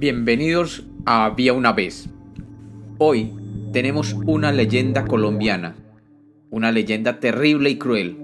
Bienvenidos 0.00 0.86
a 1.04 1.26
Había 1.26 1.52
una 1.52 1.74
vez. 1.74 2.08
Hoy 2.96 3.34
tenemos 3.70 4.14
una 4.14 4.50
leyenda 4.50 5.04
colombiana, 5.04 5.76
una 6.48 6.72
leyenda 6.72 7.20
terrible 7.20 7.68
y 7.68 7.76
cruel, 7.76 8.16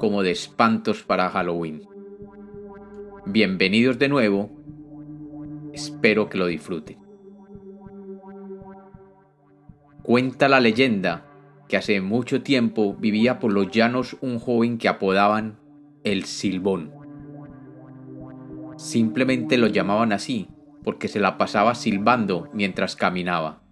como 0.00 0.24
de 0.24 0.32
espantos 0.32 1.04
para 1.04 1.30
Halloween. 1.30 1.82
Bienvenidos 3.26 3.96
de 4.00 4.08
nuevo, 4.08 4.50
espero 5.72 6.28
que 6.28 6.36
lo 6.36 6.48
disfruten. 6.48 6.98
Cuenta 10.02 10.48
la 10.48 10.58
leyenda 10.58 11.28
que 11.68 11.76
hace 11.76 12.00
mucho 12.00 12.42
tiempo 12.42 12.96
vivía 12.98 13.38
por 13.38 13.52
los 13.52 13.70
llanos 13.70 14.16
un 14.20 14.40
joven 14.40 14.78
que 14.78 14.88
apodaban 14.88 15.60
el 16.02 16.24
Silbón. 16.24 16.90
Simplemente 18.76 19.58
lo 19.58 19.68
llamaban 19.68 20.12
así 20.12 20.48
porque 20.84 21.08
se 21.08 21.20
la 21.20 21.38
pasaba 21.38 21.74
silbando 21.74 22.48
mientras 22.52 22.96
caminaba. 22.96 23.62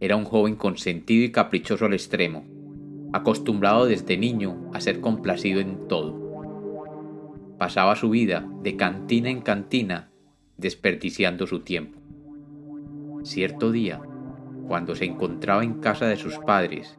Era 0.00 0.16
un 0.16 0.24
joven 0.24 0.56
consentido 0.56 1.24
y 1.24 1.32
caprichoso 1.32 1.86
al 1.86 1.94
extremo, 1.94 2.44
acostumbrado 3.12 3.86
desde 3.86 4.16
niño 4.16 4.70
a 4.72 4.80
ser 4.80 5.00
complacido 5.00 5.60
en 5.60 5.88
todo. 5.88 6.20
Pasaba 7.58 7.96
su 7.96 8.10
vida 8.10 8.48
de 8.62 8.76
cantina 8.76 9.30
en 9.30 9.40
cantina, 9.40 10.10
desperdiciando 10.56 11.46
su 11.46 11.60
tiempo. 11.60 12.00
Cierto 13.22 13.70
día, 13.70 14.00
cuando 14.66 14.94
se 14.94 15.04
encontraba 15.04 15.62
en 15.62 15.74
casa 15.74 16.06
de 16.06 16.16
sus 16.16 16.38
padres, 16.38 16.98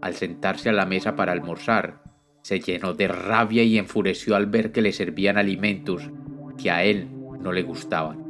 al 0.00 0.14
sentarse 0.14 0.68
a 0.68 0.72
la 0.72 0.86
mesa 0.86 1.16
para 1.16 1.32
almorzar, 1.32 2.02
se 2.42 2.60
llenó 2.60 2.94
de 2.94 3.08
rabia 3.08 3.64
y 3.64 3.76
enfureció 3.76 4.36
al 4.36 4.46
ver 4.46 4.70
que 4.70 4.82
le 4.82 4.92
servían 4.92 5.36
alimentos 5.36 6.10
que 6.56 6.70
a 6.70 6.84
él 6.84 7.08
no 7.40 7.52
le 7.52 7.62
gustaban. 7.62 8.25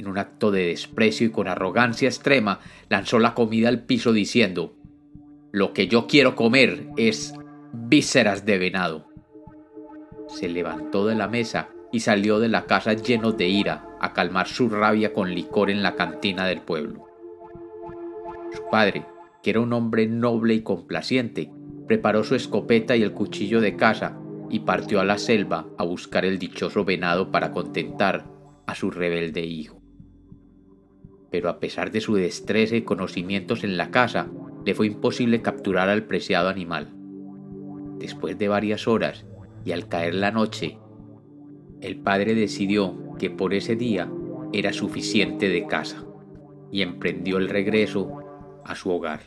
En 0.00 0.08
un 0.08 0.16
acto 0.16 0.50
de 0.50 0.68
desprecio 0.68 1.26
y 1.26 1.30
con 1.30 1.46
arrogancia 1.46 2.08
extrema, 2.08 2.60
lanzó 2.88 3.18
la 3.18 3.34
comida 3.34 3.68
al 3.68 3.84
piso 3.84 4.14
diciendo, 4.14 4.74
Lo 5.52 5.74
que 5.74 5.88
yo 5.88 6.06
quiero 6.06 6.36
comer 6.36 6.86
es 6.96 7.34
vísceras 7.74 8.46
de 8.46 8.56
venado. 8.56 9.10
Se 10.26 10.48
levantó 10.48 11.06
de 11.06 11.16
la 11.16 11.28
mesa 11.28 11.68
y 11.92 12.00
salió 12.00 12.38
de 12.38 12.48
la 12.48 12.64
casa 12.64 12.94
lleno 12.94 13.32
de 13.32 13.48
ira 13.48 13.90
a 14.00 14.14
calmar 14.14 14.48
su 14.48 14.70
rabia 14.70 15.12
con 15.12 15.34
licor 15.34 15.68
en 15.68 15.82
la 15.82 15.96
cantina 15.96 16.46
del 16.46 16.62
pueblo. 16.62 17.04
Su 18.54 18.62
padre, 18.70 19.04
que 19.42 19.50
era 19.50 19.60
un 19.60 19.74
hombre 19.74 20.06
noble 20.06 20.54
y 20.54 20.62
complaciente, 20.62 21.52
preparó 21.86 22.24
su 22.24 22.34
escopeta 22.34 22.96
y 22.96 23.02
el 23.02 23.12
cuchillo 23.12 23.60
de 23.60 23.76
caza 23.76 24.18
y 24.48 24.60
partió 24.60 24.98
a 24.98 25.04
la 25.04 25.18
selva 25.18 25.66
a 25.76 25.84
buscar 25.84 26.24
el 26.24 26.38
dichoso 26.38 26.86
venado 26.86 27.30
para 27.30 27.50
contentar 27.50 28.24
a 28.66 28.74
su 28.74 28.90
rebelde 28.90 29.44
hijo 29.44 29.79
pero 31.30 31.48
a 31.48 31.60
pesar 31.60 31.90
de 31.90 32.00
su 32.00 32.14
destreza 32.14 32.76
y 32.76 32.82
conocimientos 32.82 33.64
en 33.64 33.76
la 33.76 33.90
caza, 33.90 34.28
le 34.64 34.74
fue 34.74 34.86
imposible 34.86 35.42
capturar 35.42 35.88
al 35.88 36.04
preciado 36.04 36.48
animal. 36.48 36.90
Después 37.98 38.38
de 38.38 38.48
varias 38.48 38.88
horas 38.88 39.24
y 39.64 39.72
al 39.72 39.88
caer 39.88 40.14
la 40.14 40.30
noche, 40.30 40.78
el 41.80 41.96
padre 41.96 42.34
decidió 42.34 43.14
que 43.18 43.30
por 43.30 43.54
ese 43.54 43.76
día 43.76 44.10
era 44.52 44.72
suficiente 44.72 45.48
de 45.48 45.66
caza 45.66 46.04
y 46.70 46.82
emprendió 46.82 47.38
el 47.38 47.48
regreso 47.48 48.60
a 48.64 48.74
su 48.74 48.90
hogar. 48.90 49.20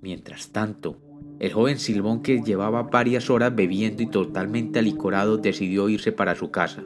Mientras 0.00 0.50
tanto, 0.50 0.98
el 1.38 1.52
joven 1.52 1.78
Silbón 1.78 2.22
que 2.22 2.42
llevaba 2.42 2.84
varias 2.84 3.30
horas 3.30 3.54
bebiendo 3.54 4.02
y 4.02 4.06
totalmente 4.06 4.78
alicorado 4.78 5.38
decidió 5.38 5.88
irse 5.88 6.12
para 6.12 6.34
su 6.34 6.50
casa. 6.50 6.82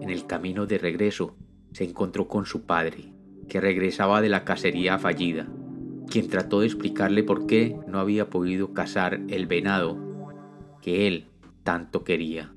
En 0.00 0.10
el 0.10 0.26
camino 0.26 0.66
de 0.66 0.78
regreso, 0.78 1.36
se 1.76 1.84
encontró 1.84 2.26
con 2.26 2.46
su 2.46 2.62
padre, 2.62 3.12
que 3.50 3.60
regresaba 3.60 4.22
de 4.22 4.30
la 4.30 4.44
cacería 4.44 4.98
fallida, 4.98 5.46
quien 6.08 6.26
trató 6.26 6.60
de 6.60 6.66
explicarle 6.68 7.22
por 7.22 7.46
qué 7.46 7.76
no 7.86 8.00
había 8.00 8.30
podido 8.30 8.72
cazar 8.72 9.20
el 9.28 9.46
venado 9.46 9.98
que 10.80 11.06
él 11.06 11.26
tanto 11.64 12.02
quería. 12.02 12.54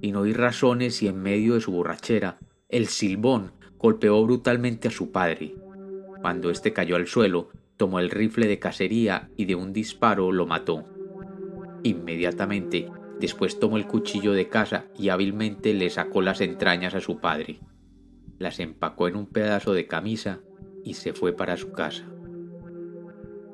Sin 0.00 0.16
oír 0.16 0.36
razones 0.36 1.00
y 1.00 1.06
en 1.06 1.22
medio 1.22 1.54
de 1.54 1.60
su 1.60 1.70
borrachera, 1.70 2.40
el 2.68 2.88
silbón 2.88 3.52
golpeó 3.78 4.20
brutalmente 4.24 4.88
a 4.88 4.90
su 4.90 5.12
padre. 5.12 5.54
Cuando 6.20 6.50
éste 6.50 6.72
cayó 6.72 6.96
al 6.96 7.06
suelo, 7.06 7.50
tomó 7.76 8.00
el 8.00 8.10
rifle 8.10 8.48
de 8.48 8.58
cacería 8.58 9.30
y 9.36 9.44
de 9.44 9.54
un 9.54 9.72
disparo 9.72 10.32
lo 10.32 10.44
mató. 10.44 10.86
Inmediatamente 11.84 12.88
después 13.20 13.60
tomó 13.60 13.76
el 13.76 13.86
cuchillo 13.86 14.32
de 14.32 14.48
caza 14.48 14.86
y 14.98 15.10
hábilmente 15.10 15.72
le 15.72 15.88
sacó 15.88 16.20
las 16.20 16.40
entrañas 16.40 16.96
a 16.96 17.00
su 17.00 17.20
padre 17.20 17.60
las 18.42 18.60
empacó 18.60 19.08
en 19.08 19.16
un 19.16 19.26
pedazo 19.26 19.72
de 19.72 19.86
camisa 19.86 20.40
y 20.84 20.94
se 20.94 21.12
fue 21.12 21.32
para 21.32 21.56
su 21.56 21.72
casa. 21.72 22.04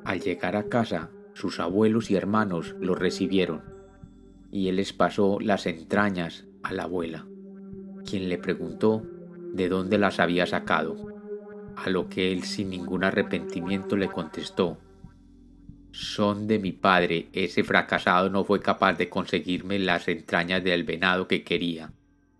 Al 0.04 0.20
llegar 0.20 0.56
a 0.56 0.68
casa, 0.68 1.10
sus 1.34 1.60
abuelos 1.60 2.10
y 2.10 2.16
hermanos 2.16 2.74
lo 2.80 2.94
recibieron 2.94 3.62
y 4.50 4.68
él 4.68 4.76
les 4.76 4.92
pasó 4.92 5.38
las 5.40 5.66
entrañas 5.66 6.46
a 6.62 6.72
la 6.72 6.84
abuela, 6.84 7.26
quien 8.04 8.28
le 8.28 8.38
preguntó 8.38 9.02
de 9.52 9.68
dónde 9.68 9.98
las 9.98 10.20
había 10.20 10.46
sacado, 10.46 10.96
a 11.76 11.90
lo 11.90 12.08
que 12.08 12.32
él 12.32 12.44
sin 12.44 12.70
ningún 12.70 13.04
arrepentimiento 13.04 13.96
le 13.96 14.08
contestó, 14.08 14.78
son 15.90 16.46
de 16.46 16.58
mi 16.58 16.72
padre, 16.72 17.28
ese 17.32 17.64
fracasado 17.64 18.30
no 18.30 18.44
fue 18.44 18.60
capaz 18.60 18.94
de 18.94 19.08
conseguirme 19.08 19.78
las 19.78 20.06
entrañas 20.08 20.62
del 20.62 20.84
venado 20.84 21.26
que 21.26 21.42
quería, 21.44 21.92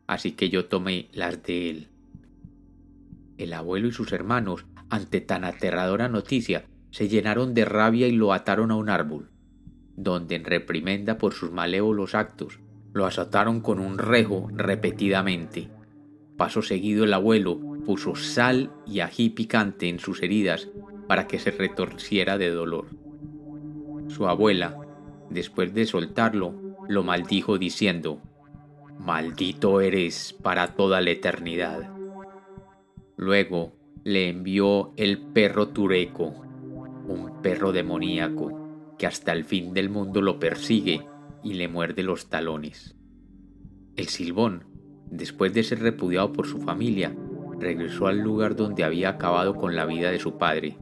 así 0.06 0.32
que 0.32 0.48
yo 0.48 0.66
tomé 0.66 1.08
las 1.12 1.42
de 1.42 1.70
él. 1.70 1.88
El 3.38 3.52
abuelo 3.52 3.88
y 3.88 3.92
sus 3.92 4.12
hermanos, 4.12 4.66
ante 4.90 5.20
tan 5.20 5.44
aterradora 5.44 6.08
noticia, 6.08 6.64
se 6.90 7.08
llenaron 7.08 7.54
de 7.54 7.64
rabia 7.64 8.08
y 8.08 8.12
lo 8.12 8.32
ataron 8.32 8.72
a 8.72 8.74
un 8.76 8.90
árbol, 8.90 9.30
donde 9.96 10.34
en 10.34 10.44
reprimenda 10.44 11.18
por 11.18 11.32
sus 11.32 11.52
malévolos 11.52 12.16
actos, 12.16 12.58
lo 12.92 13.06
azotaron 13.06 13.60
con 13.60 13.78
un 13.78 13.98
rejo 13.98 14.48
repetidamente. 14.52 15.68
Paso 16.36 16.62
seguido 16.62 17.04
el 17.04 17.14
abuelo 17.14 17.60
puso 17.86 18.16
sal 18.16 18.72
y 18.86 19.00
ají 19.00 19.30
picante 19.30 19.88
en 19.88 20.00
sus 20.00 20.22
heridas 20.22 20.68
para 21.06 21.28
que 21.28 21.38
se 21.38 21.52
retorciera 21.52 22.38
de 22.38 22.50
dolor. 22.50 22.86
Su 24.08 24.26
abuela, 24.26 24.76
después 25.30 25.72
de 25.74 25.86
soltarlo, 25.86 26.54
lo 26.88 27.04
maldijo 27.04 27.56
diciendo, 27.56 28.20
Maldito 28.98 29.80
eres 29.80 30.34
para 30.42 30.74
toda 30.74 31.00
la 31.00 31.10
eternidad. 31.10 31.97
Luego 33.18 33.76
le 34.04 34.28
envió 34.28 34.92
el 34.96 35.18
perro 35.18 35.68
Tureco, 35.68 36.34
un 37.08 37.42
perro 37.42 37.72
demoníaco 37.72 38.94
que 38.96 39.08
hasta 39.08 39.32
el 39.32 39.44
fin 39.44 39.74
del 39.74 39.90
mundo 39.90 40.22
lo 40.22 40.38
persigue 40.38 41.04
y 41.42 41.54
le 41.54 41.66
muerde 41.66 42.04
los 42.04 42.28
talones. 42.28 42.96
El 43.96 44.06
Silbón, 44.06 44.66
después 45.10 45.52
de 45.52 45.64
ser 45.64 45.80
repudiado 45.80 46.32
por 46.32 46.46
su 46.46 46.58
familia, 46.58 47.12
regresó 47.58 48.06
al 48.06 48.20
lugar 48.20 48.54
donde 48.54 48.84
había 48.84 49.08
acabado 49.08 49.56
con 49.56 49.74
la 49.74 49.84
vida 49.84 50.12
de 50.12 50.20
su 50.20 50.38
padre 50.38 50.78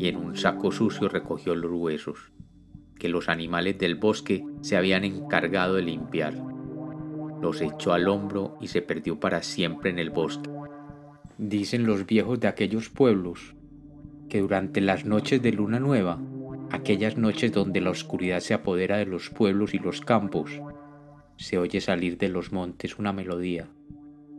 y 0.00 0.08
en 0.08 0.16
un 0.16 0.36
saco 0.36 0.72
sucio 0.72 1.08
recogió 1.08 1.54
los 1.54 1.70
huesos 1.70 2.32
que 2.98 3.08
los 3.08 3.28
animales 3.28 3.78
del 3.78 3.94
bosque 3.94 4.44
se 4.62 4.76
habían 4.76 5.04
encargado 5.04 5.76
de 5.76 5.82
limpiar. 5.82 6.34
Los 7.40 7.60
echó 7.60 7.92
al 7.92 8.08
hombro 8.08 8.58
y 8.60 8.66
se 8.66 8.82
perdió 8.82 9.20
para 9.20 9.44
siempre 9.44 9.90
en 9.90 10.00
el 10.00 10.10
bosque. 10.10 10.50
Dicen 11.38 11.86
los 11.86 12.04
viejos 12.04 12.40
de 12.40 12.48
aquellos 12.48 12.90
pueblos 12.90 13.54
que 14.28 14.40
durante 14.40 14.80
las 14.80 15.04
noches 15.04 15.40
de 15.40 15.52
luna 15.52 15.78
nueva, 15.78 16.20
aquellas 16.72 17.16
noches 17.16 17.52
donde 17.52 17.80
la 17.80 17.90
oscuridad 17.90 18.40
se 18.40 18.54
apodera 18.54 18.96
de 18.96 19.06
los 19.06 19.30
pueblos 19.30 19.72
y 19.72 19.78
los 19.78 20.00
campos, 20.00 20.60
se 21.36 21.56
oye 21.56 21.80
salir 21.80 22.18
de 22.18 22.28
los 22.28 22.50
montes 22.50 22.98
una 22.98 23.12
melodía, 23.12 23.68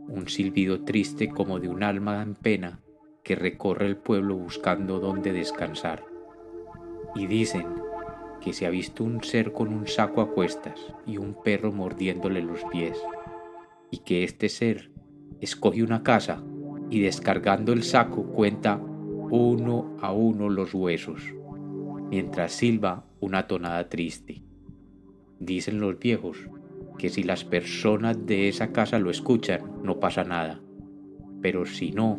un 0.08 0.28
silbido 0.28 0.84
triste 0.84 1.30
como 1.30 1.58
de 1.58 1.70
un 1.70 1.82
alma 1.82 2.20
en 2.20 2.34
pena 2.34 2.80
que 3.24 3.34
recorre 3.34 3.86
el 3.86 3.96
pueblo 3.96 4.36
buscando 4.36 5.00
dónde 5.00 5.32
descansar. 5.32 6.04
Y 7.14 7.26
dicen 7.26 7.66
que 8.42 8.52
se 8.52 8.66
ha 8.66 8.70
visto 8.70 9.04
un 9.04 9.24
ser 9.24 9.52
con 9.52 9.72
un 9.72 9.86
saco 9.86 10.20
a 10.20 10.32
cuestas 10.32 10.78
y 11.06 11.16
un 11.16 11.34
perro 11.42 11.72
mordiéndole 11.72 12.42
los 12.42 12.62
pies, 12.64 12.98
y 13.90 14.00
que 14.00 14.22
este 14.22 14.50
ser 14.50 14.90
escoge 15.40 15.82
una 15.82 16.02
casa 16.02 16.42
y 16.90 17.00
descargando 17.00 17.72
el 17.72 17.82
saco 17.82 18.24
cuenta 18.24 18.80
uno 19.30 19.96
a 20.00 20.12
uno 20.12 20.48
los 20.48 20.74
huesos, 20.74 21.22
mientras 22.10 22.52
silba 22.52 23.04
una 23.20 23.46
tonada 23.46 23.88
triste. 23.88 24.42
Dicen 25.38 25.80
los 25.80 25.98
viejos 25.98 26.48
que 26.98 27.08
si 27.08 27.22
las 27.22 27.44
personas 27.44 28.26
de 28.26 28.48
esa 28.48 28.72
casa 28.72 28.98
lo 28.98 29.10
escuchan, 29.10 29.60
no 29.82 30.00
pasa 30.00 30.24
nada. 30.24 30.60
Pero 31.40 31.64
si 31.64 31.92
no, 31.92 32.18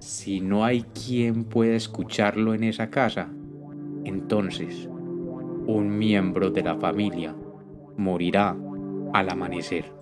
si 0.00 0.40
no 0.40 0.64
hay 0.64 0.82
quien 0.82 1.44
pueda 1.44 1.76
escucharlo 1.76 2.54
en 2.54 2.64
esa 2.64 2.90
casa, 2.90 3.28
entonces 4.04 4.88
un 5.66 5.96
miembro 5.96 6.50
de 6.50 6.62
la 6.62 6.76
familia 6.76 7.36
morirá 7.96 8.56
al 9.12 9.28
amanecer. 9.30 10.01